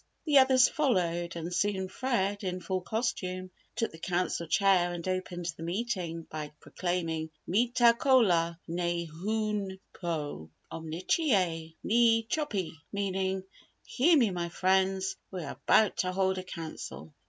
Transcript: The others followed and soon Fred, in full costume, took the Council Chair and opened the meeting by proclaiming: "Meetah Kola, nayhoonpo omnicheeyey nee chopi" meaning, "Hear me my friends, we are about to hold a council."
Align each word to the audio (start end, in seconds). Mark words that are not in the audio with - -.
The 0.25 0.39
others 0.39 0.67
followed 0.67 1.35
and 1.35 1.53
soon 1.53 1.87
Fred, 1.87 2.43
in 2.43 2.59
full 2.59 2.81
costume, 2.81 3.51
took 3.75 3.91
the 3.91 3.99
Council 3.99 4.47
Chair 4.47 4.93
and 4.93 5.07
opened 5.07 5.53
the 5.55 5.61
meeting 5.61 6.23
by 6.23 6.51
proclaiming: 6.59 7.29
"Meetah 7.45 7.93
Kola, 7.99 8.59
nayhoonpo 8.67 10.49
omnicheeyey 10.71 11.75
nee 11.83 12.23
chopi" 12.27 12.71
meaning, 12.91 13.43
"Hear 13.85 14.17
me 14.17 14.31
my 14.31 14.49
friends, 14.49 15.17
we 15.29 15.43
are 15.43 15.51
about 15.67 15.97
to 15.97 16.11
hold 16.11 16.39
a 16.39 16.43
council." 16.43 17.13